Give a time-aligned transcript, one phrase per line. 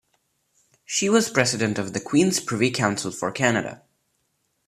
[0.83, 3.83] She was President of the Queen's Privy Council for Canada.